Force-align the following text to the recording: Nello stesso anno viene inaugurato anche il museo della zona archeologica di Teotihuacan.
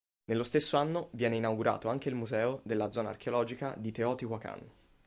Nello 0.25 0.43
stesso 0.43 0.77
anno 0.77 1.09
viene 1.11 1.35
inaugurato 1.35 1.87
anche 1.87 2.09
il 2.09 2.15
museo 2.15 2.59
della 2.63 2.89
zona 2.89 3.09
archeologica 3.09 3.75
di 3.77 3.91
Teotihuacan. 3.91 4.67